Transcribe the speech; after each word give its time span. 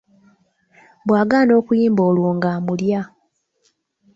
Bw’agaana 1.07 1.53
okuyimba 1.59 2.01
olwo 2.09 2.29
ng’amulya. 2.37 3.01